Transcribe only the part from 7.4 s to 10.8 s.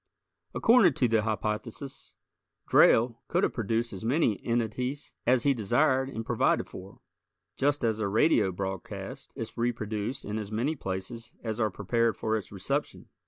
just as a radio broadcast is reproduced in as many